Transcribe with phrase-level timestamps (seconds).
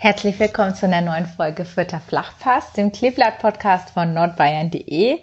[0.00, 5.18] Herzlich willkommen zu einer neuen Folge Vierter Flachpass, dem Kleeblatt-Podcast von nordbayern.de.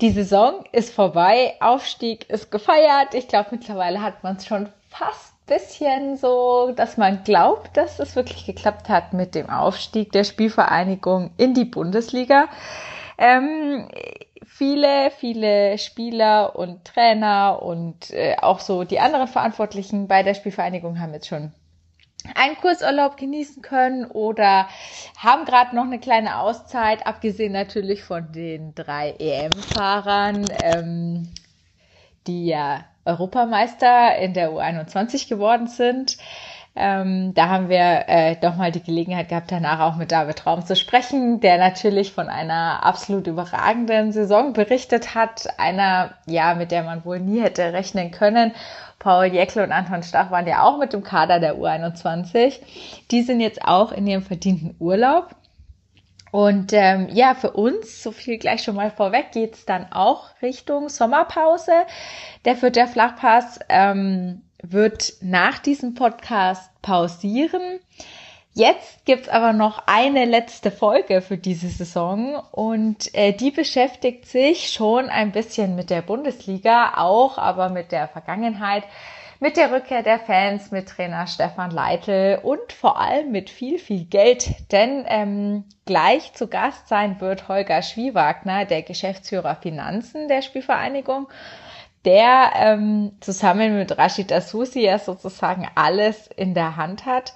[0.00, 3.14] Die Saison ist vorbei, Aufstieg ist gefeiert.
[3.14, 8.14] Ich glaube, mittlerweile hat man es schon fast bisschen so, dass man glaubt, dass es
[8.14, 12.46] wirklich geklappt hat mit dem Aufstieg der Spielvereinigung in die Bundesliga.
[13.18, 13.88] Ähm,
[14.46, 21.00] viele, viele Spieler und Trainer und äh, auch so die anderen Verantwortlichen bei der Spielvereinigung
[21.00, 21.52] haben jetzt schon
[22.34, 24.68] einen Kursurlaub genießen können oder
[25.18, 31.28] haben gerade noch eine kleine Auszeit, abgesehen natürlich von den drei EM-Fahrern, ähm,
[32.26, 36.16] die ja Europameister in der U21 geworden sind.
[36.76, 40.66] Ähm, da haben wir äh, doch mal die Gelegenheit gehabt, danach auch mit David Raum
[40.66, 46.82] zu sprechen, der natürlich von einer absolut überragenden Saison berichtet hat, einer, ja, mit der
[46.82, 48.52] man wohl nie hätte rechnen können
[49.04, 52.60] Paul Jäckle und Anton Stach waren ja auch mit dem Kader der U21.
[53.10, 55.36] Die sind jetzt auch in ihrem verdienten Urlaub.
[56.32, 60.88] Und ähm, ja, für uns, so viel gleich schon mal vorweg, geht's dann auch Richtung
[60.88, 61.72] Sommerpause.
[62.46, 64.40] Der für der Flachpass ähm,
[64.72, 67.80] wird nach diesem Podcast pausieren.
[68.56, 74.70] Jetzt gibt's aber noch eine letzte Folge für diese Saison und äh, die beschäftigt sich
[74.70, 78.84] schon ein bisschen mit der Bundesliga, auch aber mit der Vergangenheit,
[79.40, 84.04] mit der Rückkehr der Fans, mit Trainer Stefan Leitl und vor allem mit viel, viel
[84.04, 84.54] Geld.
[84.70, 91.26] Denn ähm, gleich zu Gast sein wird Holger Schwiewagner, der Geschäftsführer Finanzen der Spielvereinigung
[92.04, 97.32] der ähm, zusammen mit Rashid Asusi ja sozusagen alles in der Hand hat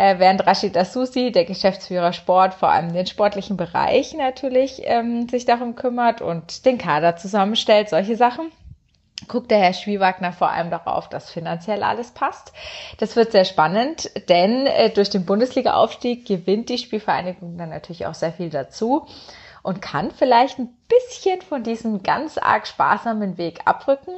[0.00, 5.44] äh, während Rashid Asusi, der Geschäftsführer Sport, vor allem den sportlichen Bereich natürlich ähm, sich
[5.44, 8.50] darum kümmert und den Kader zusammenstellt, solche Sachen
[9.28, 12.54] guckt der Herr Schwiewagner vor allem darauf, dass finanziell alles passt.
[12.96, 18.14] Das wird sehr spannend, denn äh, durch den Bundesliga-Aufstieg gewinnt die Spielvereinigung dann natürlich auch
[18.14, 19.06] sehr viel dazu
[19.62, 24.14] und kann vielleicht ein bisschen von diesem ganz arg sparsamen Weg abrücken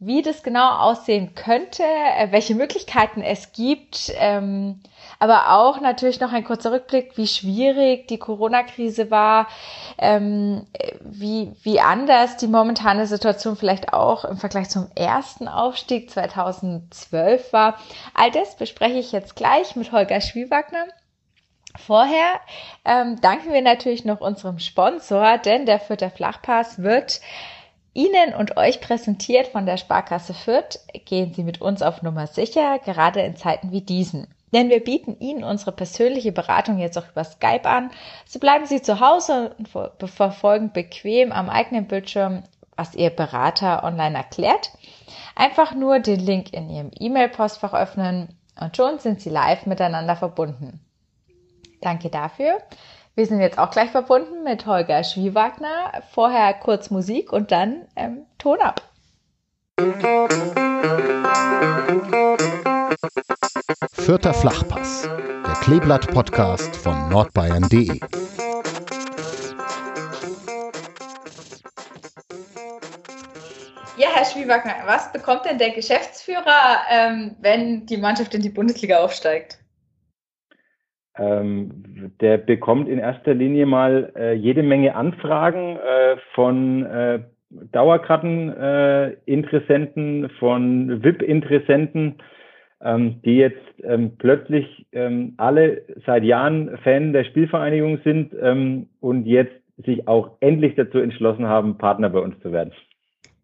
[0.00, 4.80] wie das genau aussehen könnte, äh, welche Möglichkeiten es gibt, ähm,
[5.18, 9.48] aber auch natürlich noch ein kurzer Rückblick, wie schwierig die Corona-Krise war,
[9.96, 10.66] ähm,
[11.00, 17.78] wie, wie anders die momentane Situation vielleicht auch im Vergleich zum ersten Aufstieg 2012 war.
[18.12, 20.84] All das bespreche ich jetzt gleich mit Holger Schwiewagner.
[21.76, 22.40] Vorher
[22.84, 27.20] ähm, danken wir natürlich noch unserem Sponsor, denn der Fürther Flachpass wird
[27.94, 32.78] Ihnen und euch präsentiert von der Sparkasse Fürth, gehen Sie mit uns auf Nummer sicher,
[32.80, 34.26] gerade in Zeiten wie diesen.
[34.52, 37.90] Denn wir bieten Ihnen unsere persönliche Beratung jetzt auch über Skype an.
[38.24, 39.68] So bleiben Sie zu Hause und
[40.10, 42.44] verfolgen bequem am eigenen Bildschirm,
[42.76, 44.70] was Ihr Berater online erklärt.
[45.34, 50.83] Einfach nur den Link in Ihrem E-Mail-Postfach öffnen und schon sind Sie live miteinander verbunden.
[51.84, 52.58] Danke dafür.
[53.14, 56.02] Wir sind jetzt auch gleich verbunden mit Holger Schwiewagner.
[56.12, 58.82] Vorher kurz Musik und dann ähm, Ton ab.
[63.92, 65.02] Vierter Flachpass,
[65.46, 68.00] der Kleeblatt-Podcast von nordbayern.de.
[73.96, 78.98] Ja, Herr Schwiewagner, was bekommt denn der Geschäftsführer, ähm, wenn die Mannschaft in die Bundesliga
[78.98, 79.58] aufsteigt?
[81.16, 87.20] Ähm, der bekommt in erster Linie mal äh, jede Menge Anfragen äh, von äh,
[87.70, 92.16] Dauerkarteninteressenten, äh, von VIP-Interessenten,
[92.82, 99.26] ähm, die jetzt ähm, plötzlich ähm, alle seit Jahren Fan der Spielvereinigung sind ähm, und
[99.26, 99.54] jetzt
[99.84, 102.72] sich auch endlich dazu entschlossen haben, Partner bei uns zu werden.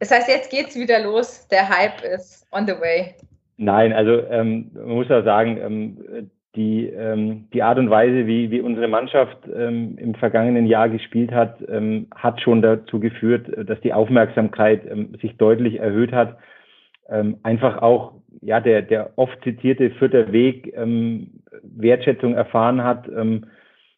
[0.01, 1.47] Das heißt, jetzt geht's wieder los.
[1.49, 3.15] Der Hype ist on the way.
[3.59, 8.61] Nein, also ähm, man muss ja sagen, die, ähm, die Art und Weise, wie, wie
[8.61, 13.93] unsere Mannschaft ähm, im vergangenen Jahr gespielt hat, ähm, hat schon dazu geführt, dass die
[13.93, 16.39] Aufmerksamkeit ähm, sich deutlich erhöht hat.
[17.09, 23.09] Ähm, einfach auch ja der, der oft zitierte vierte Weg ähm, Wertschätzung erfahren hat.
[23.09, 23.47] Ähm,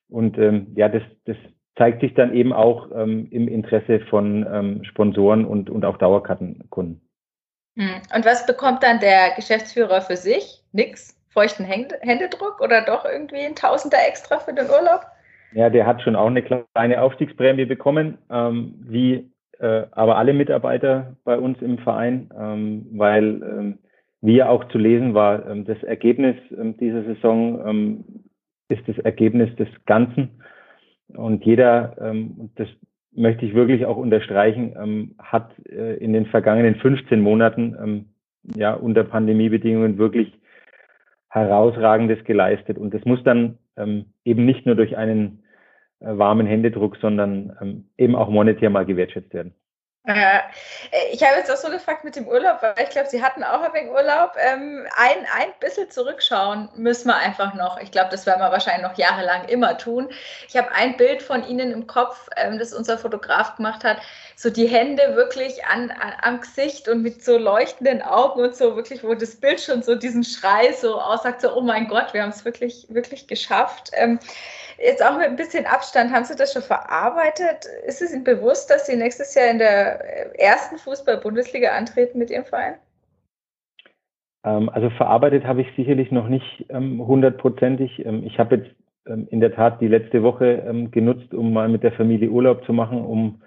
[0.09, 1.37] und ähm, ja, das, das
[1.77, 7.01] zeigt sich dann eben auch ähm, im Interesse von ähm, Sponsoren und, und auch Dauerkartenkunden.
[7.79, 8.03] Hm.
[8.15, 10.63] Und was bekommt dann der Geschäftsführer für sich?
[10.73, 11.22] Nix?
[11.33, 15.07] Feuchten Händedruck oder doch irgendwie ein Tausender extra für den Urlaub?
[15.55, 21.17] Ja, der hat schon auch eine kleine Aufstiegsprämie bekommen, ähm, wie äh, aber alle Mitarbeiter
[21.25, 23.79] bei uns im Verein, ähm, weil ähm,
[24.21, 28.05] wie auch zu lesen war, ähm, das Ergebnis ähm, dieser Saison ähm,
[28.69, 30.43] ist das Ergebnis des Ganzen.
[31.15, 32.69] Und jeder, und das
[33.15, 38.07] möchte ich wirklich auch unterstreichen, hat äh, in den vergangenen 15 Monaten
[38.57, 40.33] ja unter Pandemiebedingungen wirklich
[41.33, 42.77] herausragendes geleistet.
[42.79, 45.43] Und das muss dann ähm, eben nicht nur durch einen
[46.01, 49.55] äh, warmen Händedruck, sondern ähm, eben auch monetär mal gewertschätzt werden.
[50.05, 50.41] Äh,
[51.13, 53.63] ich habe jetzt auch so gefragt mit dem Urlaub, weil ich glaube, Sie hatten auch
[53.63, 54.33] ein wenig Urlaub.
[54.37, 57.79] Ähm, ein, ein bisschen zurückschauen müssen wir einfach noch.
[57.81, 60.09] Ich glaube, das werden wir wahrscheinlich noch jahrelang immer tun.
[60.49, 63.99] Ich habe ein Bild von Ihnen im Kopf, ähm, das unser Fotograf gemacht hat.
[64.35, 68.75] So die Hände wirklich an, an, am Gesicht und mit so leuchtenden Augen und so
[68.75, 72.23] wirklich, wo das Bild schon so diesen Schrei so aussagt, so, oh mein Gott, wir
[72.23, 73.91] haben es wirklich, wirklich geschafft.
[73.93, 74.19] Ähm,
[74.83, 77.67] jetzt auch mit ein bisschen Abstand, haben Sie das schon verarbeitet?
[77.87, 82.45] Ist es Ihnen bewusst, dass Sie nächstes Jahr in der ersten Fußball-Bundesliga antreten mit Ihrem
[82.45, 82.75] Verein?
[84.45, 88.05] Ähm, also verarbeitet habe ich sicherlich noch nicht ähm, hundertprozentig.
[88.05, 88.71] Ähm, ich habe jetzt
[89.05, 93.05] in der Tat die letzte Woche genutzt, um mal mit der Familie Urlaub zu machen,
[93.05, 93.43] um,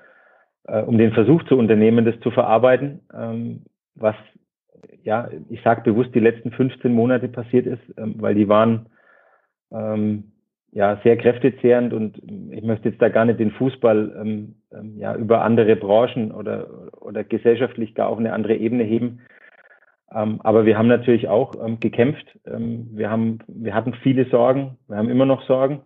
[0.66, 3.00] äh, um den Versuch zu unternehmen, das zu verarbeiten,
[3.96, 4.16] was
[5.04, 8.88] ja, ich sage bewusst, die letzten 15 Monate passiert ist, weil die waren
[9.72, 10.35] ähm,
[10.76, 12.18] ja, sehr kräftezehrend und
[12.52, 16.68] ich möchte jetzt da gar nicht den Fußball ähm, ähm, ja, über andere Branchen oder,
[17.00, 19.22] oder gesellschaftlich gar auf eine andere Ebene heben.
[20.14, 22.26] Ähm, aber wir haben natürlich auch ähm, gekämpft.
[22.46, 25.84] Ähm, wir, haben, wir hatten viele Sorgen, wir haben immer noch Sorgen.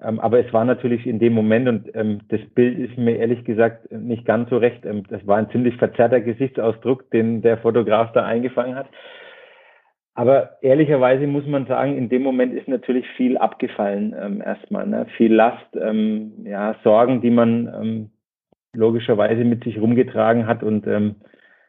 [0.00, 3.90] Ähm, aber es war natürlich in dem Moment, und das Bild ist mir ehrlich gesagt
[3.90, 8.76] nicht ganz so recht, das war ein ziemlich verzerrter Gesichtsausdruck, den der Fotograf da eingefangen
[8.76, 8.86] hat.
[10.18, 14.84] Aber ehrlicherweise muss man sagen, in dem Moment ist natürlich viel abgefallen ähm, erstmal.
[14.84, 15.06] Ne?
[15.16, 18.10] Viel Last, ähm, ja, Sorgen, die man ähm,
[18.72, 21.14] logischerweise mit sich rumgetragen hat und ähm,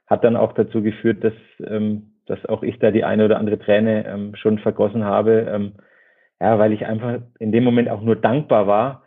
[0.07, 3.60] hat dann auch dazu geführt, dass, ähm, dass auch ich da die eine oder andere
[3.60, 5.72] Träne ähm, schon vergossen habe.
[6.42, 9.04] Ja, weil ich einfach in dem Moment auch nur dankbar war,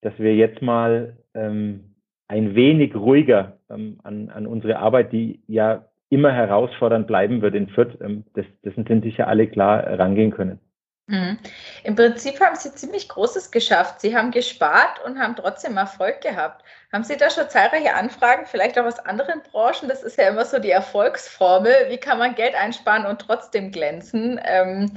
[0.00, 7.06] dass wir jetzt mal ein wenig ruhiger an, an unsere Arbeit, die ja immer herausfordernd
[7.06, 7.98] bleiben wird in Fürth.
[8.02, 10.60] Ähm, das, dessen sind sicher alle klar rangehen können.
[11.06, 11.38] Mhm.
[11.84, 14.00] Im Prinzip haben Sie ziemlich Großes geschafft.
[14.00, 16.64] Sie haben gespart und haben trotzdem Erfolg gehabt.
[16.92, 19.88] Haben Sie da schon zahlreiche Anfragen, vielleicht auch aus anderen Branchen?
[19.88, 21.72] Das ist ja immer so die Erfolgsformel.
[21.88, 24.38] Wie kann man Geld einsparen und trotzdem glänzen?
[24.44, 24.92] Ähm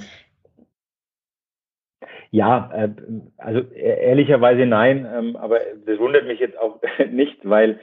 [2.31, 2.89] ja, äh,
[3.37, 7.79] also e-, ehrlicherweise nein, ähm, aber das wundert mich jetzt auch nicht, weil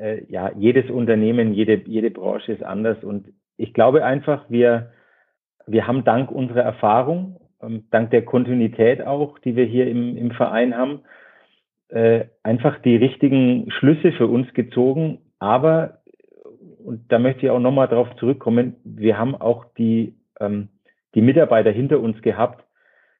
[0.00, 3.02] äh, ja, jedes Unternehmen, jede, jede Branche ist anders.
[3.04, 4.92] Und ich glaube einfach, wir,
[5.66, 10.30] wir haben dank unserer Erfahrung, ähm, dank der Kontinuität auch, die wir hier im, im
[10.32, 11.00] Verein haben,
[11.88, 15.18] äh, einfach die richtigen Schlüsse für uns gezogen.
[15.38, 15.98] Aber,
[16.84, 20.68] und da möchte ich auch nochmal darauf zurückkommen, wir haben auch die, ähm,
[21.14, 22.64] die Mitarbeiter hinter uns gehabt,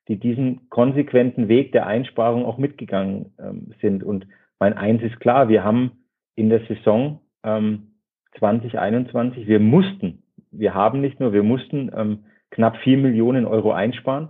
[0.08, 4.02] die diesen konsequenten Weg der Einsparung auch mitgegangen ähm, sind.
[4.02, 4.26] Und
[4.58, 5.99] mein eins ist klar, wir haben
[6.34, 7.92] in der Saison ähm,
[8.38, 9.46] 2021.
[9.46, 14.28] Wir mussten, wir haben nicht nur, wir mussten ähm, knapp vier Millionen Euro einsparen.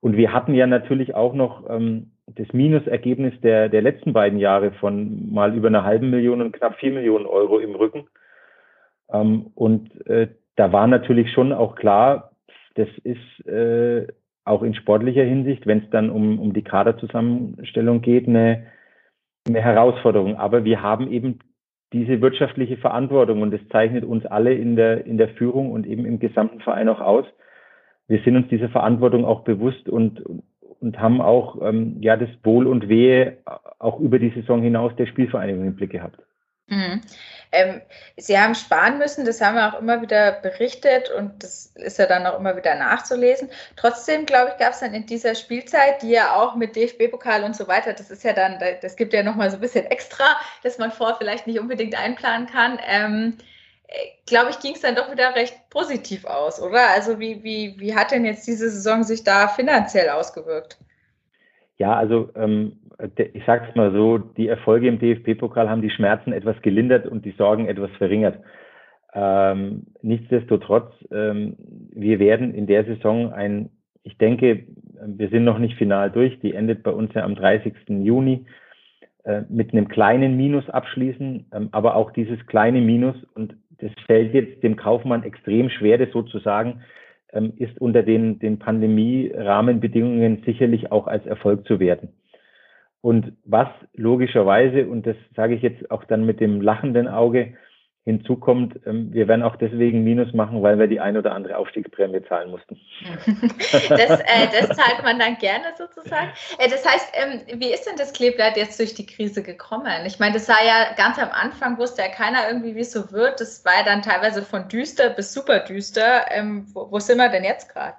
[0.00, 4.72] Und wir hatten ja natürlich auch noch ähm, das Minusergebnis der, der letzten beiden Jahre
[4.72, 8.06] von mal über einer halben Million und knapp vier Millionen Euro im Rücken.
[9.10, 12.32] Ähm, und äh, da war natürlich schon auch klar,
[12.74, 14.06] das ist äh,
[14.44, 18.66] auch in sportlicher Hinsicht, wenn es dann um, um die Kaderzusammenstellung geht, eine,
[19.48, 20.36] eine Herausforderung.
[20.36, 21.40] Aber wir haben eben
[21.92, 26.04] diese wirtschaftliche Verantwortung und das zeichnet uns alle in der, in der Führung und eben
[26.04, 27.24] im gesamten Verein auch aus.
[28.08, 30.22] Wir sind uns dieser Verantwortung auch bewusst und,
[30.80, 33.38] und haben auch ähm, ja das Wohl und Wehe
[33.78, 36.18] auch über die Saison hinaus der Spielvereinigung im Blick gehabt.
[36.68, 37.00] Mhm.
[37.50, 37.80] Ähm,
[38.16, 42.06] Sie haben sparen müssen, das haben wir auch immer wieder berichtet und das ist ja
[42.06, 43.48] dann auch immer wieder nachzulesen.
[43.76, 47.56] Trotzdem, glaube ich, gab es dann in dieser Spielzeit, die ja auch mit DFB-Pokal und
[47.56, 50.76] so weiter, das ist ja dann, das gibt ja nochmal so ein bisschen extra, dass
[50.76, 52.78] man vor vielleicht nicht unbedingt einplanen kann.
[52.86, 53.38] Ähm,
[53.86, 53.94] äh,
[54.26, 56.90] glaube ich, ging es dann doch wieder recht positiv aus, oder?
[56.90, 60.76] Also wie, wie, wie hat denn jetzt diese Saison sich da finanziell ausgewirkt?
[61.78, 62.78] Ja, also ähm,
[63.16, 67.24] ich sage es mal so, die Erfolge im DFB-Pokal haben die Schmerzen etwas gelindert und
[67.24, 68.40] die Sorgen etwas verringert.
[69.14, 71.56] Ähm, nichtsdestotrotz, ähm,
[71.92, 73.70] wir werden in der Saison ein,
[74.02, 74.64] ich denke,
[75.06, 77.74] wir sind noch nicht final durch, die endet bei uns ja am 30.
[77.88, 78.46] Juni,
[79.24, 84.34] äh, mit einem kleinen Minus abschließen, ähm, aber auch dieses kleine Minus, und das fällt
[84.34, 86.82] jetzt dem Kaufmann extrem schwer, das sozusagen,
[87.32, 92.08] ähm, ist unter den, den Pandemie-Rahmenbedingungen sicherlich auch als Erfolg zu werten.
[93.00, 97.54] Und was logischerweise, und das sage ich jetzt auch dann mit dem lachenden Auge,
[98.08, 102.22] Hinzu kommt, wir werden auch deswegen Minus machen, weil wir die ein oder andere Aufstiegsprämie
[102.26, 102.80] zahlen mussten.
[103.90, 106.30] das, äh, das zahlt man dann gerne sozusagen.
[106.58, 110.06] Äh, das heißt, ähm, wie ist denn das Kleeblatt jetzt durch die Krise gekommen?
[110.06, 113.12] Ich meine, das war ja ganz am Anfang, wusste ja keiner irgendwie, wie es so
[113.12, 113.42] wird.
[113.42, 116.30] Das war ja dann teilweise von düster bis super düster.
[116.30, 117.92] Ähm, wo, wo, sind wir denn jetzt gerade?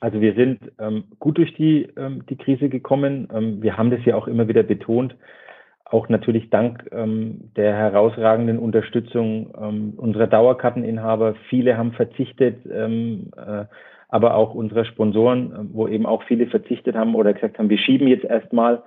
[0.00, 3.28] Also wir sind ähm, gut durch die, ähm, die Krise gekommen.
[3.34, 5.16] Ähm, wir haben das ja auch immer wieder betont
[5.90, 11.34] auch natürlich dank ähm, der herausragenden Unterstützung ähm, unserer Dauerkarteninhaber.
[11.48, 13.64] Viele haben verzichtet, ähm, äh,
[14.08, 18.08] aber auch unserer Sponsoren, wo eben auch viele verzichtet haben oder gesagt haben, wir schieben
[18.08, 18.82] jetzt erstmal.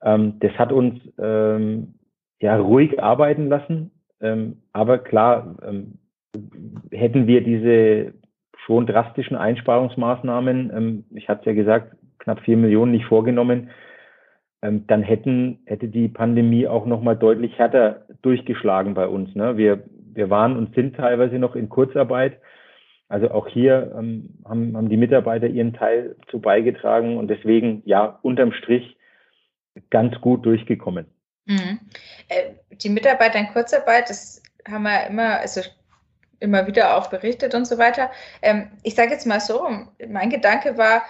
[0.00, 3.92] Das hat uns ja ruhig arbeiten lassen.
[4.72, 5.54] Aber klar,
[6.90, 8.14] hätten wir diese
[8.66, 13.70] schon drastischen Einsparungsmaßnahmen, ähm, ich hatte ja gesagt, knapp vier Millionen nicht vorgenommen,
[14.62, 19.34] ähm, dann hätten, hätte die Pandemie auch nochmal deutlich härter durchgeschlagen bei uns.
[19.34, 19.56] Ne?
[19.56, 19.82] Wir,
[20.14, 22.38] wir waren und sind teilweise noch in Kurzarbeit.
[23.08, 28.18] Also auch hier ähm, haben, haben die Mitarbeiter ihren Teil zu beigetragen und deswegen, ja,
[28.22, 28.96] unterm Strich
[29.90, 31.06] ganz gut durchgekommen.
[31.44, 31.80] Mhm.
[32.28, 35.60] Äh, die Mitarbeiter in Kurzarbeit, das haben wir immer, also
[36.42, 38.10] immer wieder auch berichtet und so weiter.
[38.42, 39.68] Ähm, ich sage jetzt mal so,
[40.08, 41.02] mein Gedanke war,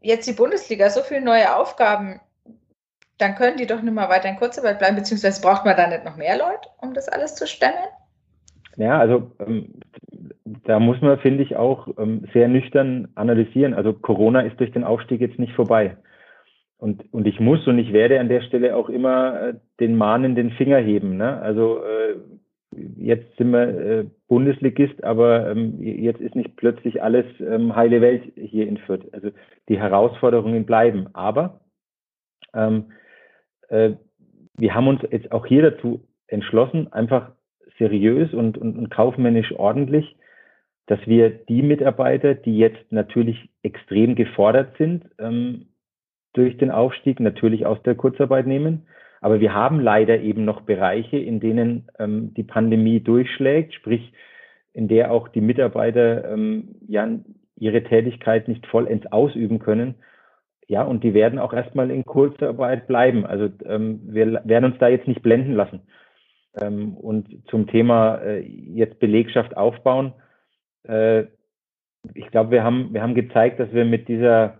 [0.00, 2.20] jetzt die Bundesliga so viele neue Aufgaben
[3.18, 6.04] dann können die doch nicht mal weiter in Kurzarbeit bleiben, beziehungsweise braucht man da nicht
[6.04, 7.74] noch mehr Leute, um das alles zu stemmen?
[8.76, 9.74] Ja, also ähm,
[10.64, 13.74] da muss man, finde ich, auch ähm, sehr nüchtern analysieren.
[13.74, 15.96] Also Corona ist durch den Aufstieg jetzt nicht vorbei.
[16.78, 20.52] Und, und ich muss und ich werde an der Stelle auch immer äh, den mahnenden
[20.52, 21.16] Finger heben.
[21.16, 21.40] Ne?
[21.40, 22.14] Also äh,
[22.96, 28.22] jetzt sind wir äh, Bundesligist, aber ähm, jetzt ist nicht plötzlich alles ähm, heile Welt
[28.36, 29.06] hier in Fürth.
[29.12, 29.30] Also
[29.68, 31.08] die Herausforderungen bleiben.
[31.14, 31.60] Aber
[32.54, 32.92] ähm,
[33.68, 33.92] äh,
[34.56, 37.32] wir haben uns jetzt auch hier dazu entschlossen, einfach
[37.78, 40.16] seriös und, und, und kaufmännisch ordentlich,
[40.86, 45.66] dass wir die Mitarbeiter, die jetzt natürlich extrem gefordert sind ähm,
[46.32, 48.86] durch den Aufstieg, natürlich aus der Kurzarbeit nehmen.
[49.20, 54.12] Aber wir haben leider eben noch Bereiche, in denen ähm, die Pandemie durchschlägt, sprich
[54.72, 57.08] in der auch die Mitarbeiter ähm, ja
[57.56, 59.96] ihre Tätigkeit nicht vollends ausüben können.
[60.68, 63.26] Ja, und die werden auch erstmal in Kurzarbeit bleiben.
[63.26, 65.80] Also ähm, wir werden uns da jetzt nicht blenden lassen.
[66.60, 70.12] Ähm, und zum Thema äh, jetzt Belegschaft aufbauen,
[70.86, 71.24] äh,
[72.14, 74.58] ich glaube, wir haben, wir haben gezeigt, dass wir mit dieser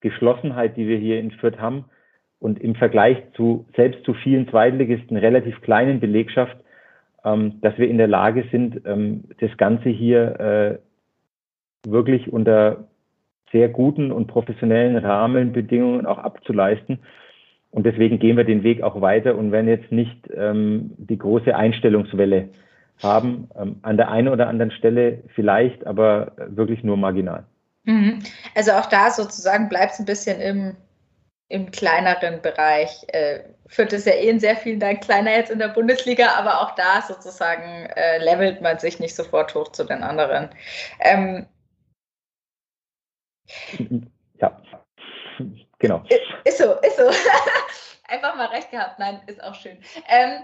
[0.00, 1.86] Geschlossenheit, die wir hier in Fürth haben,
[2.40, 6.56] und im Vergleich zu selbst zu vielen Zweitligisten relativ kleinen Belegschaft,
[7.24, 10.78] ähm, dass wir in der Lage sind, ähm, das Ganze hier äh,
[11.88, 12.88] wirklich unter
[13.50, 17.00] sehr guten und professionellen Rahmenbedingungen auch abzuleisten.
[17.70, 21.54] Und deswegen gehen wir den Weg auch weiter und werden jetzt nicht ähm, die große
[21.54, 22.48] Einstellungswelle
[23.02, 23.48] haben.
[23.58, 27.44] Ähm, an der einen oder anderen Stelle vielleicht, aber wirklich nur marginal.
[27.84, 28.20] Mhm.
[28.54, 30.76] Also auch da sozusagen bleibt es ein bisschen im,
[31.48, 33.04] im kleineren Bereich.
[33.08, 36.60] Äh, Fürth ist ja eh in sehr vielen Dank kleiner jetzt in der Bundesliga, aber
[36.60, 40.50] auch da sozusagen äh, levelt man sich nicht sofort hoch zu den anderen.
[41.00, 41.46] Ähm,
[44.40, 44.60] ja,
[45.78, 46.02] genau.
[46.44, 47.04] Ist so, ist so.
[48.10, 48.98] Einfach mal recht gehabt.
[48.98, 49.76] Nein, ist auch schön.
[50.08, 50.40] Ähm,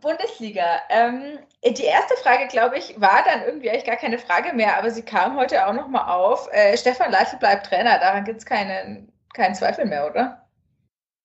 [0.00, 0.80] Bundesliga.
[0.88, 4.90] Ähm, die erste Frage, glaube ich, war dann irgendwie eigentlich gar keine Frage mehr, aber
[4.90, 6.48] sie kam heute auch nochmal auf.
[6.52, 7.98] Äh, Stefan Leitl bleibt Trainer.
[7.98, 10.38] Daran gibt es keinen, keinen Zweifel mehr, oder?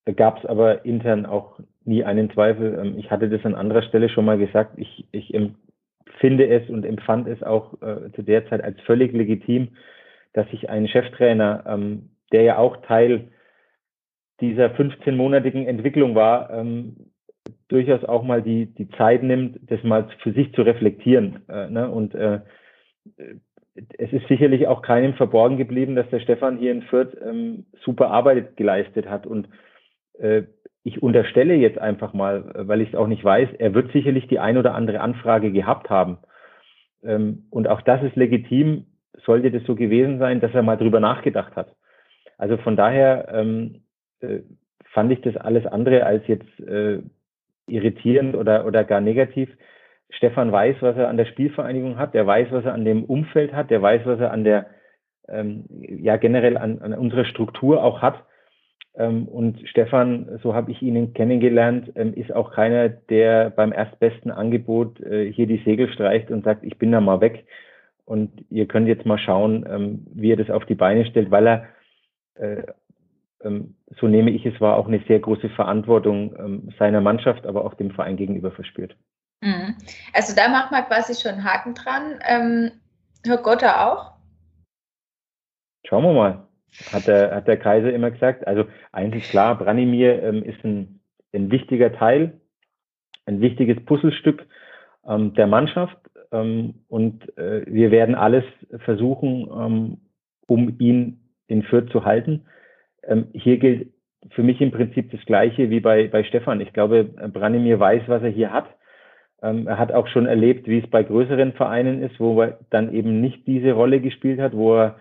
[0.04, 2.78] Da gab es aber intern auch nie einen Zweifel.
[2.78, 4.74] Ähm, ich hatte das an anderer Stelle schon mal gesagt.
[4.76, 9.76] Ich, ich empfinde es und empfand es auch äh, zu der Zeit als völlig legitim,
[10.32, 13.28] dass sich ein Cheftrainer, ähm, der ja auch Teil
[14.40, 17.10] dieser 15-monatigen Entwicklung war, ähm,
[17.68, 21.48] durchaus auch mal die, die Zeit nimmt, das mal für sich zu reflektieren.
[21.48, 21.90] Äh, ne?
[21.90, 22.40] Und äh,
[23.74, 28.10] es ist sicherlich auch keinem verborgen geblieben, dass der Stefan hier in Fürth ähm, super
[28.10, 29.26] Arbeit geleistet hat.
[29.26, 29.48] Und
[30.18, 30.42] äh,
[30.82, 34.38] ich unterstelle jetzt einfach mal, weil ich es auch nicht weiß, er wird sicherlich die
[34.38, 36.18] ein oder andere Anfrage gehabt haben.
[37.02, 38.86] Ähm, und auch das ist legitim,
[39.24, 41.74] sollte das so gewesen sein, dass er mal drüber nachgedacht hat.
[42.38, 43.82] Also von daher ähm,
[44.20, 44.40] äh,
[44.92, 47.00] fand ich das alles andere als jetzt äh,
[47.66, 49.50] irritierend oder, oder gar negativ.
[50.10, 53.52] Stefan weiß, was er an der Spielvereinigung hat, der weiß, was er an dem Umfeld
[53.52, 54.66] hat, der weiß, was er an der,
[55.28, 58.24] ähm, ja generell an, an unserer Struktur auch hat.
[58.96, 64.30] Ähm, und Stefan, so habe ich ihn kennengelernt, ähm, ist auch keiner, der beim erstbesten
[64.30, 67.44] Angebot äh, hier die Segel streicht und sagt, ich bin da mal weg,
[68.10, 71.46] und ihr könnt jetzt mal schauen, ähm, wie er das auf die Beine stellt, weil
[71.46, 71.66] er
[72.34, 72.64] äh,
[73.44, 77.64] ähm, so nehme ich es wahr, auch eine sehr große Verantwortung ähm, seiner Mannschaft, aber
[77.64, 78.96] auch dem Verein gegenüber verspürt.
[79.40, 79.76] Mhm.
[80.12, 82.20] Also da macht man quasi schon einen Haken dran.
[82.28, 82.72] Ähm,
[83.24, 84.12] Herr Gotter auch?
[85.86, 86.46] Schauen wir mal.
[86.92, 88.46] Hat der, hat der Kaiser immer gesagt.
[88.46, 91.00] Also ist klar, Branimir ähm, ist ein,
[91.34, 92.40] ein wichtiger Teil,
[93.26, 94.46] ein wichtiges Puzzlestück
[95.06, 95.98] ähm, der Mannschaft.
[96.32, 98.44] Ähm, und äh, wir werden alles
[98.84, 99.98] versuchen, ähm,
[100.46, 102.46] um ihn in Fürth zu halten.
[103.02, 103.92] Ähm, hier gilt
[104.30, 106.60] für mich im Prinzip das Gleiche wie bei, bei Stefan.
[106.60, 108.66] Ich glaube, Branimir weiß, was er hier hat.
[109.42, 112.92] Ähm, er hat auch schon erlebt, wie es bei größeren Vereinen ist, wo er dann
[112.92, 114.96] eben nicht diese Rolle gespielt hat, wo er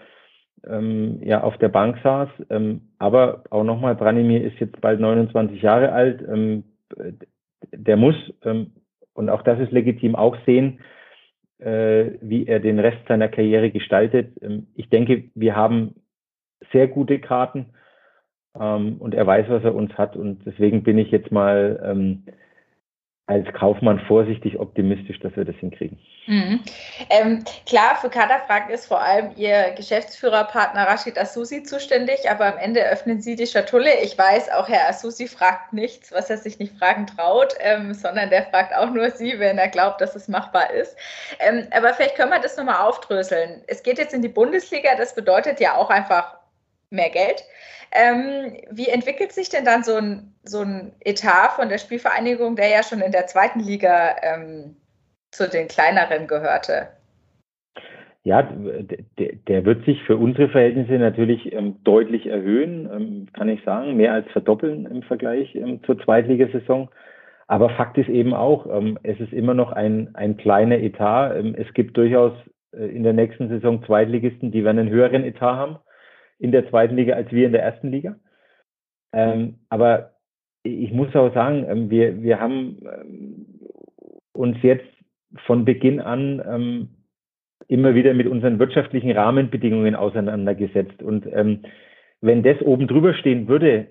[0.68, 2.30] ähm, ja auf der Bank saß.
[2.50, 6.22] Ähm, aber auch nochmal, Branimir ist jetzt bald 29 Jahre alt.
[6.28, 6.64] Ähm,
[7.72, 8.72] der muss, ähm,
[9.14, 10.80] und auch das ist legitim, auch sehen,
[11.60, 14.32] äh, wie er den Rest seiner Karriere gestaltet.
[14.42, 15.96] Ähm, ich denke, wir haben
[16.72, 17.68] sehr gute Karten
[18.52, 20.18] und er weiß, was er uns hat.
[20.18, 22.20] Und deswegen bin ich jetzt mal
[23.30, 26.00] als Kaufmann vorsichtig optimistisch, dass wir das hinkriegen.
[26.26, 26.62] Mhm.
[27.12, 32.84] Ähm, klar, für Kaderfragen ist vor allem Ihr Geschäftsführerpartner Rashid Asusi zuständig, aber am Ende
[32.84, 34.02] öffnen Sie die Schatulle.
[34.04, 38.32] Ich weiß, auch Herr Asusi fragt nichts, was er sich nicht fragen traut, ähm, sondern
[38.32, 40.98] der fragt auch nur Sie, wenn er glaubt, dass es machbar ist.
[41.40, 43.62] Ähm, aber vielleicht können wir das nochmal aufdröseln.
[43.68, 46.39] Es geht jetzt in die Bundesliga, das bedeutet ja auch einfach
[46.90, 47.44] mehr Geld.
[47.92, 52.70] Ähm, wie entwickelt sich denn dann so ein, so ein Etat von der Spielvereinigung, der
[52.70, 54.76] ja schon in der zweiten Liga ähm,
[55.32, 56.90] zu den kleineren gehörte?
[58.24, 63.96] Ja, der, wird sich für unsere Verhältnisse natürlich ähm, deutlich erhöhen, ähm, kann ich sagen,
[63.96, 66.90] mehr als verdoppeln im Vergleich ähm, zur Zweitligasaison.
[67.48, 68.68] Aber Fakt ist eben auch,
[69.02, 71.34] es ist immer noch ein, ein kleiner Etat.
[71.56, 72.34] es gibt durchaus
[72.72, 75.80] äh, in der nächsten Saison Zweitligisten, die werden einen höheren Etat haben
[76.40, 78.16] in der zweiten Liga als wir in der ersten Liga.
[79.14, 80.14] Ähm, aber
[80.64, 83.46] ich muss auch sagen, ähm, wir, wir haben ähm,
[84.34, 84.88] uns jetzt
[85.46, 86.90] von Beginn an ähm,
[87.68, 91.04] immer wieder mit unseren wirtschaftlichen Rahmenbedingungen auseinandergesetzt.
[91.04, 91.64] Und ähm,
[92.22, 93.88] wenn das oben drüber stehen würde,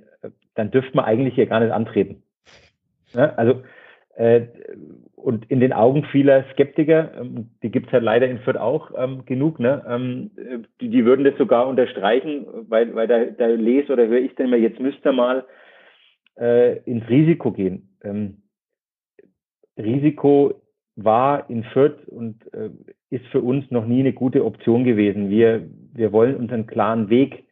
[0.54, 2.22] dann dürfte man eigentlich hier gar nicht antreten.
[3.12, 3.64] Ja, also äh,
[5.14, 8.90] und in den Augen vieler Skeptiker, ähm, die gibt es halt leider in Fürth auch
[8.96, 9.84] ähm, genug, ne?
[9.88, 10.30] Ähm,
[10.80, 14.46] die, die, würden das sogar unterstreichen, weil, weil da, da lese oder höre ich dann
[14.46, 15.44] immer, jetzt müsst ihr mal
[16.38, 17.96] äh, ins Risiko gehen.
[18.02, 18.42] Ähm,
[19.76, 20.62] Risiko
[20.96, 22.70] war in Fürth und äh,
[23.10, 25.30] ist für uns noch nie eine gute Option gewesen.
[25.30, 27.44] Wir, wir wollen unseren klaren Weg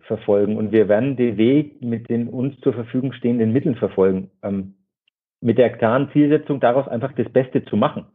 [0.00, 4.30] verfolgen und wir werden den Weg mit den uns zur Verfügung stehenden Mitteln verfolgen.
[4.42, 4.74] Ähm,
[5.42, 8.06] mit der klaren Zielsetzung, daraus einfach das Beste zu machen.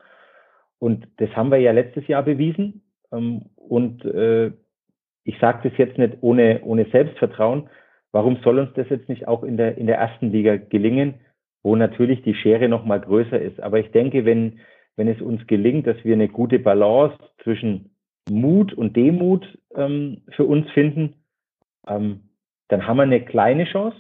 [0.79, 2.81] Und das haben wir ja letztes Jahr bewiesen.
[3.11, 4.51] Ähm, und äh,
[5.23, 7.69] ich sage das jetzt nicht ohne, ohne Selbstvertrauen.
[8.11, 11.15] Warum soll uns das jetzt nicht auch in der, in der ersten Liga gelingen,
[11.63, 13.59] wo natürlich die Schere noch mal größer ist?
[13.59, 14.59] Aber ich denke, wenn,
[14.95, 17.91] wenn es uns gelingt, dass wir eine gute Balance zwischen
[18.29, 21.15] Mut und Demut ähm, für uns finden,
[21.87, 22.21] ähm,
[22.69, 23.97] dann haben wir eine kleine Chance,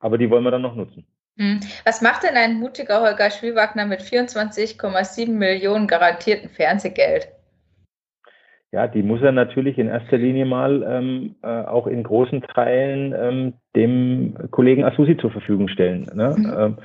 [0.00, 1.06] aber die wollen wir dann noch nutzen.
[1.38, 1.60] Hm.
[1.84, 7.28] Was macht denn ein mutiger Holger Schwiewagner mit 24,7 Millionen garantierten Fernsehgeld?
[8.72, 13.14] Ja, die muss er natürlich in erster Linie mal ähm, äh, auch in großen Teilen
[13.16, 16.06] ähm, dem Kollegen Asusi zur Verfügung stellen.
[16.14, 16.34] Ne?
[16.36, 16.54] Mhm.
[16.58, 16.78] Ähm,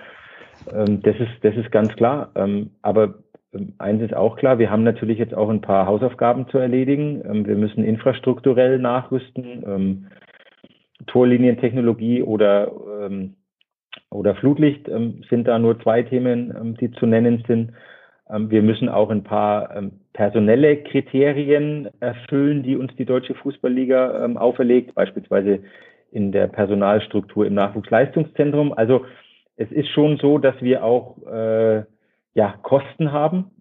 [0.74, 2.32] ähm das, ist, das ist ganz klar.
[2.36, 3.16] Ähm, aber
[3.54, 7.46] ähm, eins ist auch klar, wir haben natürlich jetzt auch ein paar Hausaufgaben zu erledigen.
[7.46, 10.08] wir müssen infrastrukturell nachrüsten,
[11.08, 12.72] Torlinientechnologie oder
[14.10, 17.72] oder Flutlicht ähm, sind da nur zwei Themen, ähm, die zu nennen sind.
[18.30, 24.26] Ähm, wir müssen auch ein paar ähm, personelle Kriterien erfüllen, die uns die Deutsche Fußballliga
[24.26, 25.60] ähm, auferlegt, beispielsweise
[26.12, 28.74] in der Personalstruktur im Nachwuchsleistungszentrum.
[28.74, 29.06] Also
[29.56, 31.84] es ist schon so, dass wir auch äh,
[32.34, 33.52] ja, Kosten haben,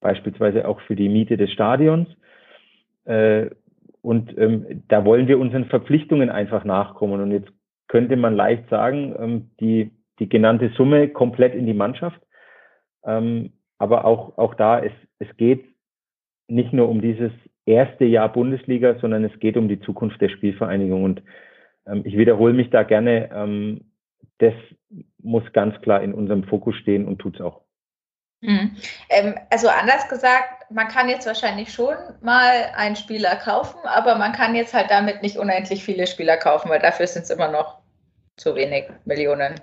[0.00, 2.08] beispielsweise auch für die Miete des Stadions.
[3.06, 3.50] Äh,
[4.02, 7.20] und ähm, da wollen wir unseren Verpflichtungen einfach nachkommen.
[7.20, 7.50] Und jetzt
[7.88, 12.20] könnte man leicht sagen, ähm, die, die genannte Summe komplett in die Mannschaft.
[13.04, 15.64] Ähm, aber auch, auch da, es, es geht
[16.48, 17.32] nicht nur um dieses
[17.66, 21.04] erste Jahr Bundesliga, sondern es geht um die Zukunft der Spielvereinigung.
[21.04, 21.22] Und
[21.86, 23.80] ähm, ich wiederhole mich da gerne, ähm,
[24.38, 24.54] das
[25.22, 27.65] muss ganz klar in unserem Fokus stehen und tut es auch.
[28.40, 28.76] Mhm.
[29.10, 34.32] Ähm, also anders gesagt, man kann jetzt wahrscheinlich schon mal einen Spieler kaufen, aber man
[34.32, 37.78] kann jetzt halt damit nicht unendlich viele Spieler kaufen, weil dafür sind es immer noch
[38.36, 39.54] zu wenig Millionen.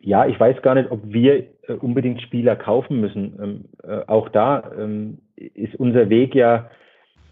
[0.00, 3.38] Ja, ich weiß gar nicht, ob wir äh, unbedingt Spieler kaufen müssen.
[3.42, 6.70] Ähm, äh, auch da ähm, ist unser Weg ja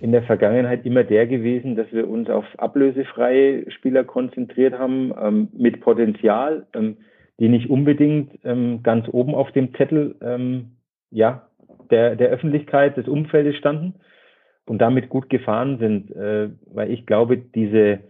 [0.00, 5.48] in der Vergangenheit immer der gewesen, dass wir uns auf ablösefreie Spieler konzentriert haben, ähm,
[5.56, 6.96] mit Potenzial, ähm,
[7.40, 10.76] die nicht unbedingt ähm, ganz oben auf dem Zettel ähm,
[11.10, 11.48] ja,
[11.90, 13.94] der, der Öffentlichkeit, des Umfeldes standen
[14.66, 18.00] und damit gut gefahren sind, äh, weil ich glaube, diese,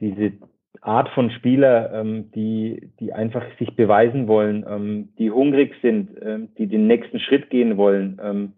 [0.00, 0.32] diese
[0.80, 6.48] Art von Spieler, ähm, die, die einfach sich beweisen wollen, ähm, die hungrig sind, ähm,
[6.56, 8.52] die den nächsten Schritt gehen wollen, ähm,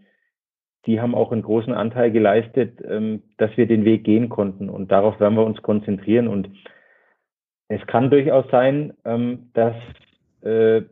[0.87, 4.70] die haben auch einen großen Anteil geleistet, ähm, dass wir den Weg gehen konnten.
[4.70, 6.26] Und darauf werden wir uns konzentrieren.
[6.29, 6.48] Und
[7.70, 9.76] es kann durchaus sein, ähm, dass
[10.42, 10.83] äh,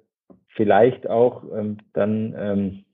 [0.50, 2.84] vielleicht auch ähm, dann ähm,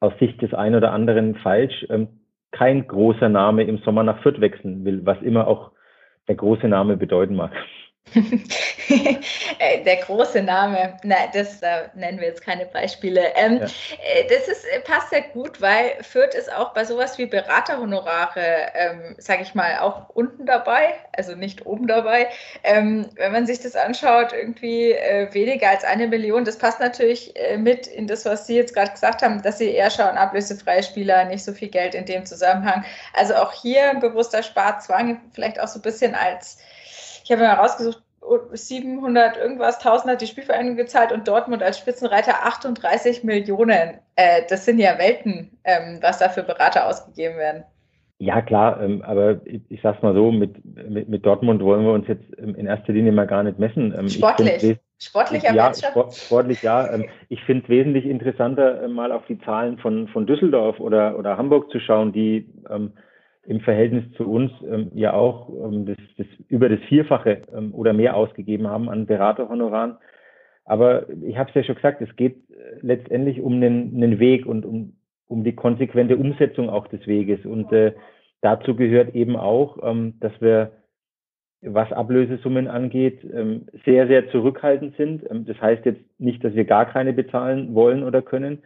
[0.00, 2.08] aus Sicht des einen oder anderen falsch ähm,
[2.52, 5.72] kein großer Name im Sommer nach Fürth wechseln will, was immer auch
[6.28, 7.52] der große Name bedeuten mag.
[9.58, 13.34] Äh, der große Name, nein, das da nennen wir jetzt keine Beispiele.
[13.34, 13.64] Ähm, ja.
[13.64, 18.72] Äh, das ist, äh, passt sehr gut, weil Fürth ist auch bei sowas wie Beraterhonorare,
[18.74, 22.28] ähm, sage ich mal, auch unten dabei, also nicht oben dabei.
[22.62, 27.34] Ähm, wenn man sich das anschaut, irgendwie äh, weniger als eine Million, das passt natürlich
[27.36, 30.82] äh, mit in das, was Sie jetzt gerade gesagt haben, dass Sie eher schauen, ablösefreie
[30.82, 32.84] Spieler, nicht so viel Geld in dem Zusammenhang.
[33.14, 36.58] Also auch hier ein bewusster Sparzwang, vielleicht auch so ein bisschen als
[37.26, 38.02] ich habe mal rausgesucht,
[38.52, 43.98] 700 irgendwas, 1000 hat die Spielvereinigung gezahlt und Dortmund als Spitzenreiter 38 Millionen.
[44.14, 47.64] Äh, das sind ja Welten, ähm, was da für Berater ausgegeben werden.
[48.18, 51.92] Ja, klar, ähm, aber ich, ich sag's mal so, mit, mit, mit, Dortmund wollen wir
[51.92, 53.92] uns jetzt in erster Linie mal gar nicht messen.
[53.96, 54.78] Ähm, sportlich.
[54.98, 56.94] Sportlich ja, sport, sportlich ja.
[56.94, 61.18] Ähm, ich finde es wesentlich interessanter, äh, mal auf die Zahlen von, von Düsseldorf oder,
[61.18, 62.92] oder Hamburg zu schauen, die ähm,
[63.46, 67.92] im Verhältnis zu uns ähm, ja auch ähm, das, das über das Vierfache ähm, oder
[67.92, 69.96] mehr ausgegeben haben an Beraterhonoraren.
[70.64, 74.46] Aber ich habe es ja schon gesagt, es geht äh, letztendlich um einen, einen Weg
[74.46, 74.94] und um,
[75.28, 77.46] um die konsequente Umsetzung auch des Weges.
[77.46, 77.92] Und äh,
[78.40, 80.72] dazu gehört eben auch, ähm, dass wir,
[81.62, 85.22] was Ablösesummen angeht, ähm, sehr, sehr zurückhaltend sind.
[85.30, 88.58] Ähm, das heißt jetzt nicht, dass wir gar keine bezahlen wollen oder können,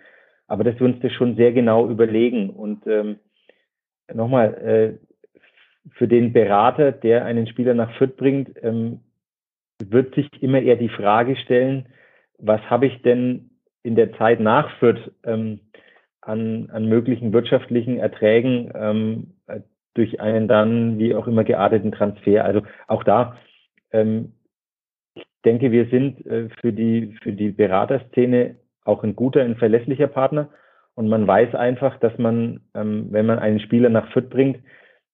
[0.49, 2.49] aber dass wir uns das schon sehr genau überlegen.
[2.49, 3.17] Und ähm,
[4.15, 9.01] nochmal, äh, für den Berater, der einen Spieler nach Fürth bringt, ähm,
[9.83, 11.87] wird sich immer eher die Frage stellen,
[12.39, 13.51] was habe ich denn
[13.83, 15.61] in der Zeit nach Fürth ähm,
[16.21, 19.33] an, an möglichen wirtschaftlichen Erträgen ähm,
[19.95, 22.45] durch einen dann wie auch immer gearteten Transfer.
[22.45, 23.37] Also auch da,
[23.91, 24.33] ähm,
[25.15, 30.07] ich denke, wir sind äh, für die für die Beraterszene auch ein guter, ein verlässlicher
[30.07, 30.49] Partner.
[30.95, 34.59] Und man weiß einfach, dass man, ähm, wenn man einen Spieler nach Fürth bringt,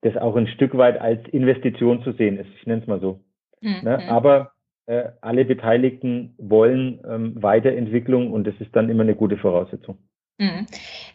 [0.03, 2.49] das auch ein Stück weit als Investition zu sehen ist.
[2.59, 3.21] Ich nenne es mal so.
[3.61, 3.81] Mhm.
[3.83, 4.09] Ne?
[4.09, 4.53] Aber
[4.87, 9.99] äh, alle Beteiligten wollen ähm, Weiterentwicklung und das ist dann immer eine gute Voraussetzung.
[10.39, 10.67] Mhm.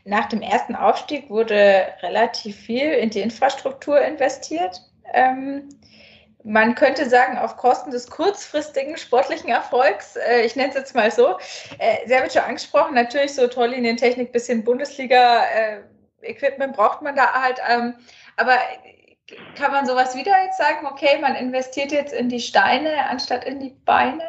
[0.04, 4.82] Nach dem ersten Aufstieg wurde relativ viel in die Infrastruktur investiert.
[5.14, 5.70] Ähm,
[6.44, 11.12] man könnte sagen, auf Kosten des kurzfristigen sportlichen Erfolgs, äh, ich nenne es jetzt mal
[11.12, 11.38] so.
[11.80, 17.60] Äh, haben es schon angesprochen, natürlich so Torlinientechnik, bisschen Bundesliga-Equipment äh, braucht man da halt.
[17.70, 17.96] Ähm,
[18.38, 18.54] aber
[19.56, 23.60] kann man sowas wieder jetzt sagen, okay, man investiert jetzt in die Steine anstatt in
[23.60, 24.24] die Beine?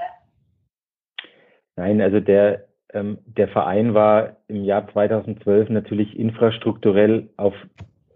[1.76, 7.54] Nein, also der, ähm, der Verein war im Jahr 2012 natürlich infrastrukturell auf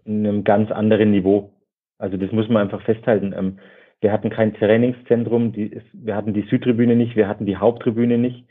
[0.05, 1.53] einem ganz anderen Niveau.
[1.97, 3.33] Also das muss man einfach festhalten.
[3.35, 3.59] Ähm,
[4.01, 8.45] wir hatten kein Trainingszentrum, die, wir hatten die Südtribüne nicht, wir hatten die Haupttribüne nicht.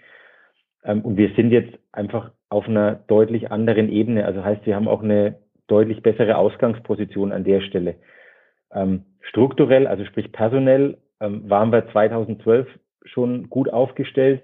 [0.84, 4.24] Ähm, und wir sind jetzt einfach auf einer deutlich anderen Ebene.
[4.24, 7.96] Also heißt, wir haben auch eine deutlich bessere Ausgangsposition an der Stelle.
[8.72, 12.68] Ähm, strukturell, also sprich personell, ähm, waren wir 2012
[13.04, 14.42] schon gut aufgestellt,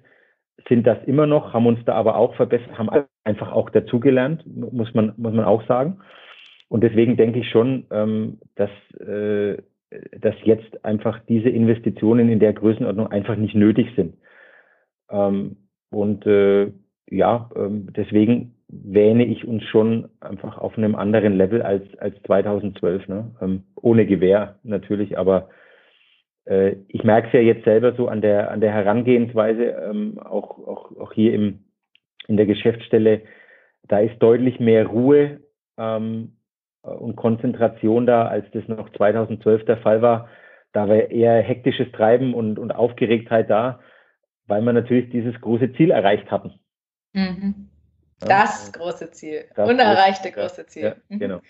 [0.69, 2.88] sind das immer noch, haben uns da aber auch verbessert, haben
[3.25, 6.01] einfach auch dazugelernt, muss man, muss man auch sagen.
[6.69, 9.59] Und deswegen denke ich schon, ähm, dass äh,
[10.19, 14.17] dass jetzt einfach diese Investitionen in der Größenordnung einfach nicht nötig sind.
[15.11, 15.57] Ähm,
[15.91, 16.73] und äh,
[17.11, 23.09] ja, ähm, deswegen wähne ich uns schon einfach auf einem anderen Level als, als 2012.
[23.09, 23.31] Ne?
[23.41, 25.51] Ähm, ohne Gewehr natürlich, aber
[26.47, 30.59] äh, ich merke es ja jetzt selber so an der, an der Herangehensweise, ähm, auch,
[30.67, 31.65] auch, auch hier im,
[32.29, 33.23] in der Geschäftsstelle,
[33.89, 35.41] da ist deutlich mehr Ruhe
[35.77, 36.42] ähm, äh,
[36.83, 40.29] und Konzentration da, als das noch 2012 der Fall war.
[40.73, 43.81] Da war eher hektisches Treiben und, und Aufgeregtheit da,
[44.47, 46.59] weil wir natürlich dieses große Ziel erreicht hatten.
[47.12, 47.68] Mhm.
[48.21, 49.45] Das ja, große Ziel.
[49.55, 50.83] Das Unerreichte große, große Ziel.
[50.83, 51.18] Ja, mhm.
[51.18, 51.40] genau.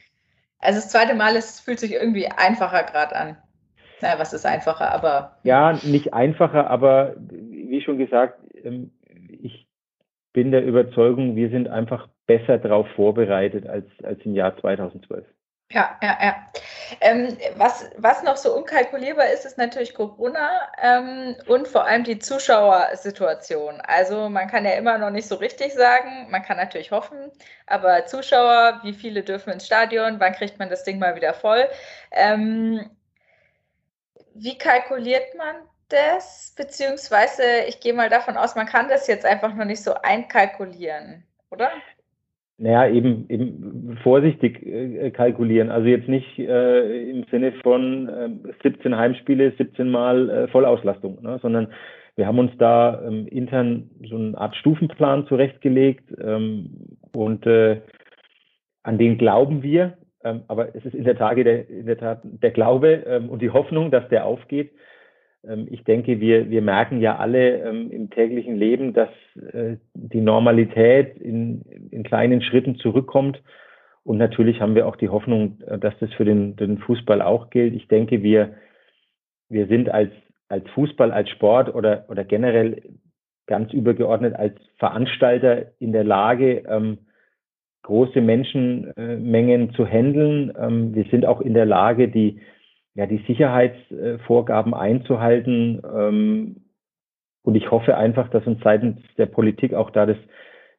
[0.59, 3.37] Also das zweite Mal, es fühlt sich irgendwie einfacher gerade an.
[4.01, 5.39] Naja, was ist einfacher, aber.
[5.45, 8.91] Ja, nicht einfacher, aber wie schon gesagt, ähm,
[9.41, 9.69] ich
[10.33, 15.27] bin der Überzeugung, wir sind einfach besser darauf vorbereitet als, als im Jahr 2012.
[15.73, 16.53] Ja, ja, ja.
[17.01, 22.19] Ähm, was, was noch so unkalkulierbar ist, ist natürlich Corona ähm, und vor allem die
[22.19, 23.81] Zuschauersituation.
[23.81, 27.33] Also man kann ja immer noch nicht so richtig sagen, man kann natürlich hoffen,
[27.67, 31.67] aber Zuschauer, wie viele dürfen ins Stadion, wann kriegt man das Ding mal wieder voll?
[32.11, 32.91] Ähm,
[34.35, 35.57] wie kalkuliert man
[35.89, 36.53] das?
[36.55, 41.27] Beziehungsweise, ich gehe mal davon aus, man kann das jetzt einfach noch nicht so einkalkulieren,
[41.51, 41.71] oder?
[42.59, 45.71] Naja, eben, eben vorsichtig äh, kalkulieren.
[45.71, 51.39] Also jetzt nicht äh, im Sinne von äh, 17 Heimspiele, 17 Mal äh, Vollauslastung, ne?
[51.43, 51.69] sondern
[52.15, 57.81] wir haben uns da ähm, intern so eine Art Stufenplan zurechtgelegt ähm, und äh,
[58.83, 59.97] an den glauben wir.
[60.23, 63.41] Ähm, aber es ist in der, Tage der, in der Tat der Glaube ähm, und
[63.43, 64.73] die Hoffnung, dass der aufgeht.
[65.47, 69.11] Ähm, ich denke, wir, wir merken ja alle ähm, im täglichen Leben, dass
[69.53, 73.43] äh, die Normalität in, in kleinen Schritten zurückkommt.
[74.05, 77.51] Und natürlich haben wir auch die Hoffnung, äh, dass das für den, den Fußball auch
[77.51, 77.75] gilt.
[77.75, 78.55] Ich denke, wir,
[79.49, 80.13] wir sind als,
[80.49, 82.83] als Fußball, als Sport oder, oder generell
[83.47, 86.99] ganz übergeordnet als Veranstalter in der Lage, ähm,
[87.83, 90.53] große Menschenmengen zu handeln.
[90.59, 92.41] Ähm, wir sind auch in der Lage, die,
[92.95, 95.83] ja, die Sicherheitsvorgaben einzuhalten.
[95.85, 96.57] Ähm,
[97.43, 100.19] und ich hoffe einfach, dass uns seitens der Politik auch da das,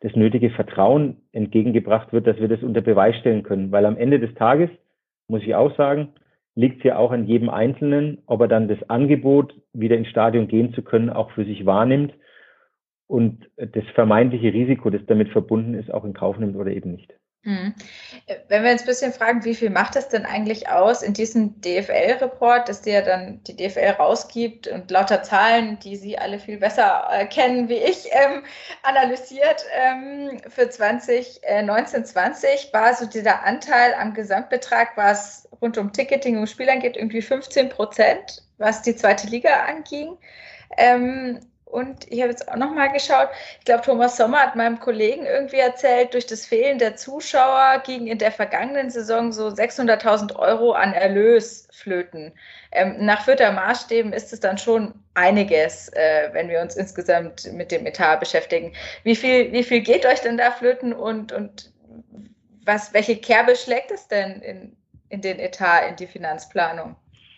[0.01, 3.71] das nötige Vertrauen entgegengebracht wird, dass wir das unter Beweis stellen können.
[3.71, 4.69] Weil am Ende des Tages,
[5.27, 6.09] muss ich auch sagen,
[6.55, 10.47] liegt es ja auch an jedem Einzelnen, ob er dann das Angebot, wieder ins Stadion
[10.47, 12.13] gehen zu können, auch für sich wahrnimmt
[13.07, 17.13] und das vermeintliche Risiko, das damit verbunden ist, auch in Kauf nimmt oder eben nicht.
[17.45, 17.73] Hm.
[18.47, 21.59] Wenn wir uns ein bisschen fragen, wie viel macht das denn eigentlich aus in diesem
[21.59, 27.09] DFL-Report, dass der dann die DFL rausgibt und lauter Zahlen, die Sie alle viel besser
[27.11, 28.43] äh, kennen wie ich, ähm,
[28.83, 35.91] analysiert ähm, für 2019, 20 äh, war so dieser Anteil am Gesamtbetrag, was rund um
[35.91, 40.17] Ticketing und Spielern geht, irgendwie 15 Prozent, was die zweite Liga anging.
[40.77, 41.41] Ähm,
[41.73, 45.57] und ich habe jetzt auch nochmal geschaut, ich glaube, Thomas Sommer hat meinem Kollegen irgendwie
[45.57, 50.93] erzählt, durch das Fehlen der Zuschauer gingen in der vergangenen Saison so 600.000 Euro an
[50.93, 52.31] Erlös flöten.
[52.71, 57.71] Ähm, nach Fürther Maßstäben ist es dann schon einiges, äh, wenn wir uns insgesamt mit
[57.71, 58.73] dem Etat beschäftigen.
[59.03, 61.71] Wie viel, wie viel geht euch denn da flöten und, und
[62.65, 64.77] was, welche Kerbe schlägt es denn in,
[65.09, 66.95] in den Etat, in die Finanzplanung?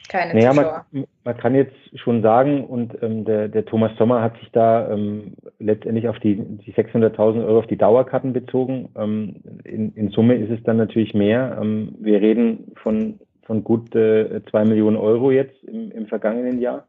[0.10, 0.86] Keine naja, Zuschauer.
[0.91, 4.91] Man, man, kann jetzt schon sagen, und ähm, der, der Thomas Sommer hat sich da
[4.91, 8.89] ähm, letztendlich auf die, die 600.000 Euro auf die Dauerkarten bezogen.
[8.98, 11.58] Ähm, in, in Summe ist es dann natürlich mehr.
[11.62, 16.88] Ähm, wir reden von, von gut äh, zwei Millionen Euro jetzt im, im vergangenen Jahr,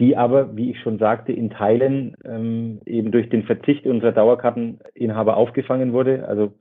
[0.00, 5.36] die aber, wie ich schon sagte, in Teilen ähm, eben durch den Verzicht unserer Dauerkarteninhaber
[5.36, 6.26] aufgefangen wurde.
[6.26, 6.52] Also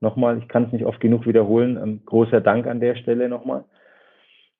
[0.00, 1.78] nochmal, ich kann es nicht oft genug wiederholen.
[1.82, 3.64] Ähm, großer Dank an der Stelle nochmal.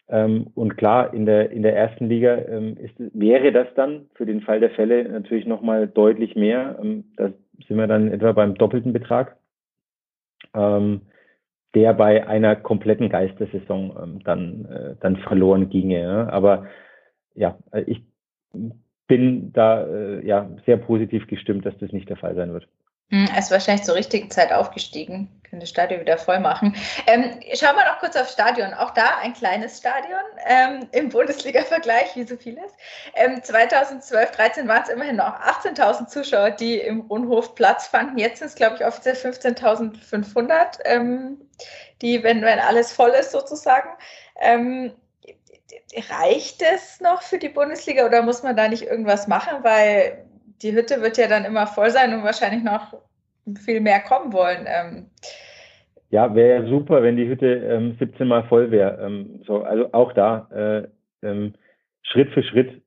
[0.08, 4.24] Ähm, und klar, in der, in der ersten Liga ähm, ist, wäre das dann für
[4.24, 6.78] den Fall der Fälle natürlich nochmal deutlich mehr.
[6.80, 7.32] Ähm, da
[7.66, 9.36] sind wir dann etwa beim doppelten Betrag,
[10.54, 11.02] ähm,
[11.74, 16.00] der bei einer kompletten Geistersaison ähm, dann, äh, dann verloren ginge.
[16.00, 16.28] Ja.
[16.28, 16.66] Aber
[17.34, 18.02] ja, ich
[19.08, 22.68] bin da äh, ja sehr positiv gestimmt, dass das nicht der Fall sein wird.
[23.10, 25.30] Hm, er ist wahrscheinlich zur richtigen Zeit aufgestiegen.
[25.48, 26.74] Können das Stadion wieder voll machen.
[27.06, 28.74] Ähm, schauen wir noch kurz aufs Stadion.
[28.74, 32.72] Auch da ein kleines Stadion ähm, im Bundesliga-Vergleich, wie so vieles.
[33.14, 38.18] Ähm, 2012, 13 waren es immerhin noch 18.000 Zuschauer, die im Rundhof Platz fanden.
[38.18, 41.40] Jetzt sind es, glaube ich, offiziell 15.500, ähm,
[42.02, 43.90] die, wenn, wenn alles voll ist, sozusagen.
[44.40, 44.92] Ähm,
[46.10, 49.62] reicht es noch für die Bundesliga oder muss man da nicht irgendwas machen?
[49.62, 50.25] Weil
[50.62, 52.94] die Hütte wird ja dann immer voll sein und wahrscheinlich noch
[53.64, 54.66] viel mehr kommen wollen.
[54.66, 55.06] Ähm.
[56.10, 58.98] Ja, wäre ja super, wenn die Hütte ähm, 17 Mal voll wäre.
[59.04, 60.48] Ähm, so, also auch da
[61.22, 61.54] äh, ähm,
[62.02, 62.82] Schritt für Schritt.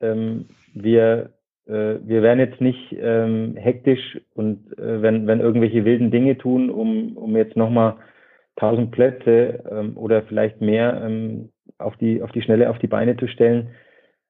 [0.00, 1.30] Ähm, wir
[1.66, 6.70] äh, wir werden jetzt nicht ähm, hektisch und äh, wenn wenn irgendwelche wilden Dinge tun,
[6.70, 7.96] um um jetzt nochmal
[8.56, 11.10] 1000 Plätze oder vielleicht mehr
[11.78, 13.70] auf die auf die Schnelle auf die Beine zu stellen.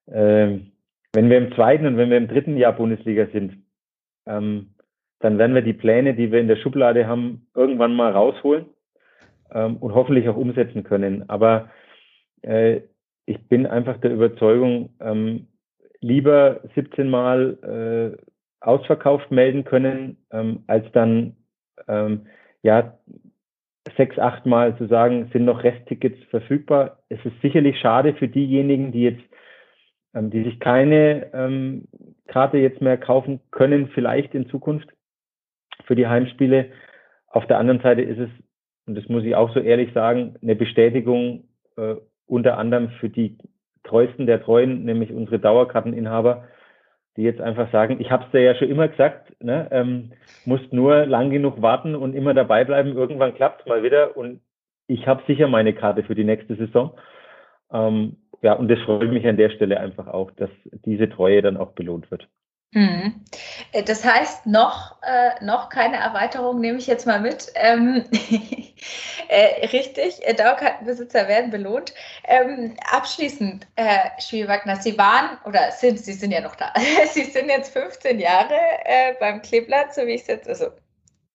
[0.09, 0.71] Ähm,
[1.14, 3.59] wenn wir im zweiten und wenn wir im dritten Jahr Bundesliga sind,
[4.27, 4.75] ähm,
[5.20, 8.66] dann werden wir die Pläne, die wir in der Schublade haben, irgendwann mal rausholen
[9.53, 11.29] ähm, und hoffentlich auch umsetzen können.
[11.29, 11.70] Aber
[12.42, 12.81] äh,
[13.27, 15.46] ich bin einfach der Überzeugung, ähm,
[16.01, 21.37] lieber 17 Mal äh, ausverkauft melden können, ähm, als dann
[21.88, 22.27] ähm,
[22.62, 22.98] ja
[23.96, 26.98] sechs, acht Mal zu sagen, sind noch Resttickets verfügbar.
[27.09, 29.22] Es ist sicherlich schade für diejenigen, die jetzt
[30.14, 31.88] ähm, die sich keine ähm,
[32.29, 34.88] Karte jetzt mehr kaufen können, vielleicht in Zukunft
[35.85, 36.66] für die Heimspiele.
[37.29, 38.31] Auf der anderen Seite ist es
[38.87, 41.44] und das muss ich auch so ehrlich sagen, eine Bestätigung
[41.77, 41.94] äh,
[42.27, 43.38] unter anderem für die
[43.85, 46.48] treuesten der Treuen, nämlich unsere Dauerkarteninhaber,
[47.16, 50.12] die jetzt einfach sagen, ich habe es dir ja schon immer gesagt, ne, ähm,
[50.44, 54.40] musst nur lang genug warten und immer dabei bleiben, irgendwann klappt mal wieder und
[54.87, 56.92] ich habe sicher meine Karte für die nächste Saison.
[57.72, 60.50] Ähm, ja, und das freut mich an der Stelle einfach auch, dass
[60.85, 62.28] diese Treue dann auch belohnt wird.
[63.72, 67.52] Äh, das heißt, noch, äh, noch keine Erweiterung nehme ich jetzt mal mit.
[67.55, 68.05] Ähm,
[69.28, 71.92] äh, richtig, äh, Dauerkartenbesitzer werden belohnt.
[72.24, 76.72] Ähm, abschließend, äh, Spielwagner, Sie waren oder sind, Sie sind ja noch da.
[77.12, 78.57] Sie sind jetzt 15 Jahre
[79.20, 80.70] beim Kleeblatt, so wie ich es jetzt, also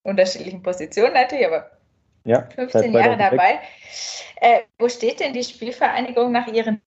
[0.04, 1.70] unterschiedlichen Positionen natürlich, aber
[2.24, 3.60] ja, 15 Jahre dabei.
[4.40, 6.82] Äh, wo steht denn die Spielvereinigung nach Ihren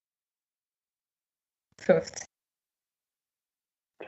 [1.81, 2.25] 15?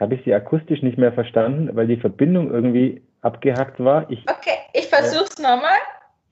[0.03, 4.09] habe ich Sie akustisch nicht mehr verstanden, weil die Verbindung irgendwie abgehackt war.
[4.11, 5.77] Ich, okay, ich versuche es äh, nochmal.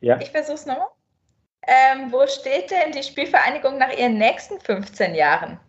[0.01, 0.19] Ja.
[0.19, 0.87] Ich versuche es nochmal.
[1.67, 5.59] Ähm, wo steht denn die Spielvereinigung nach ihren nächsten 15 Jahren?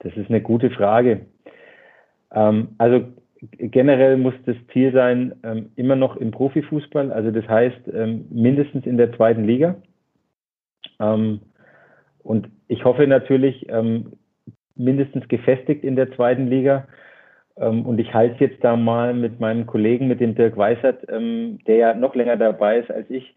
[0.00, 1.26] Das ist eine gute Frage.
[2.32, 3.06] Ähm, also
[3.56, 8.84] generell muss das Ziel sein, ähm, immer noch im Profifußball, also das heißt ähm, mindestens
[8.84, 9.76] in der zweiten Liga.
[10.98, 11.40] Ähm,
[12.22, 14.12] und ich hoffe natürlich, ähm,
[14.80, 16.88] mindestens gefestigt in der zweiten Liga.
[17.56, 21.58] Ähm, und ich halte jetzt da mal mit meinem Kollegen, mit dem Dirk Weissert, ähm,
[21.66, 23.34] der ja noch länger dabei ist als ich,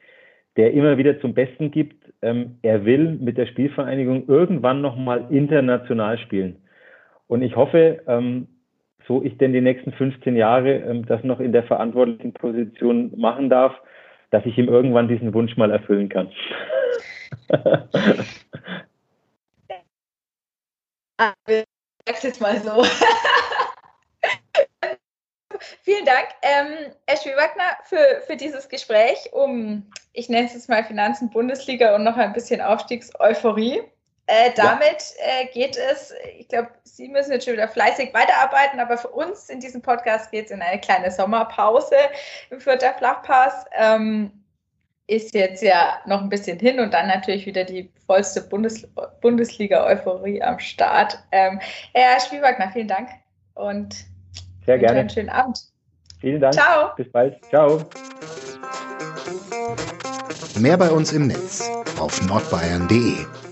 [0.56, 6.17] der immer wieder zum Besten gibt, ähm, er will mit der Spielvereinigung irgendwann nochmal international
[6.19, 6.58] spielen.
[7.28, 8.02] Und ich hoffe,
[9.08, 13.74] so ich denn die nächsten 15 Jahre das noch in der verantwortlichen Position machen darf,
[14.30, 16.28] dass ich ihm irgendwann diesen Wunsch mal erfüllen kann.
[21.48, 21.65] Ich
[22.06, 22.86] sag's jetzt mal so.
[25.84, 30.84] Vielen Dank, ähm, Herr Spielwagner, für, für dieses Gespräch um, ich nenne es jetzt mal
[30.84, 33.84] Finanzen Bundesliga und noch ein bisschen Aufstiegseuphorie.
[34.26, 35.41] Äh, damit ja.
[35.41, 39.50] äh, geht es, ich glaube, Sie müssen jetzt schon wieder fleißig weiterarbeiten, aber für uns
[39.50, 41.96] in diesem Podcast geht es in eine kleine Sommerpause
[42.50, 43.65] im Vierter Flachpass.
[43.74, 44.42] Ähm,
[45.13, 48.88] ist jetzt ja noch ein bisschen hin und dann natürlich wieder die vollste Bundes
[49.21, 51.17] Bundesliga-Euphorie am Start.
[51.32, 51.60] Ähm,
[51.93, 53.10] Herr Spielwagner, vielen Dank
[53.54, 53.95] und
[54.65, 55.02] sehr gerne.
[55.02, 55.60] einen schönen Abend.
[56.19, 56.54] Vielen Dank.
[56.54, 56.95] Ciao.
[56.95, 57.38] Bis bald.
[57.49, 57.82] Ciao.
[60.60, 63.42] Mehr bei uns im Netz auf nordbayern.de